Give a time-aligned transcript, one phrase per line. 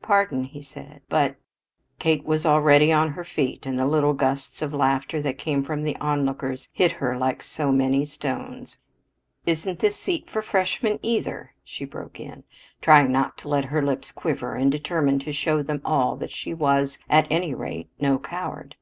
[0.00, 1.36] "Pardon," he said, "but"
[1.98, 5.82] Kate already was on her feet and the little gusts of laughter that came from
[5.82, 8.78] the onlookers hit her like so many stones.
[9.44, 12.44] "Isn't this seat for freshmen either?" she broke in,
[12.80, 16.54] trying not to let her lips quiver and determined to show them all that she
[16.54, 18.76] was, at any rate, no coward.